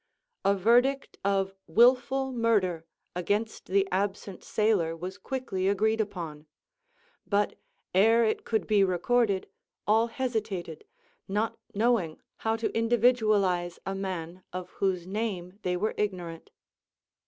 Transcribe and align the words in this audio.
A 0.43 0.55
verdict 0.55 1.19
of 1.23 1.53
willful 1.67 2.31
murder 2.31 2.87
against 3.15 3.67
the 3.67 3.87
absent 3.91 4.43
sailor 4.43 4.95
was 4.97 5.19
quickly 5.19 5.67
agreed 5.67 6.01
upon; 6.01 6.47
but 7.27 7.53
ere 7.93 8.25
it 8.25 8.43
could 8.43 8.65
be 8.65 8.83
recorded, 8.83 9.47
all 9.85 10.07
hesitated, 10.07 10.85
not 11.27 11.59
knowing 11.75 12.19
how 12.37 12.55
to 12.55 12.75
individualize 12.75 13.77
a 13.85 13.93
man 13.93 14.41
of 14.51 14.71
whose 14.71 15.05
name 15.05 15.59
they 15.61 15.77
were 15.77 15.93
ignorant. 15.97 16.49